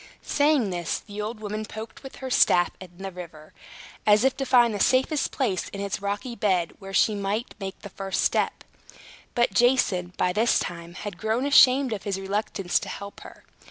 [0.23, 3.53] Saying this, the old woman poked with her staff in the river,
[4.03, 7.77] as if to find the safest place in its rocky bed where she might make
[7.81, 8.63] the first step.
[9.35, 13.43] But Jason, by this time, had grown ashamed of his reluctance to help her.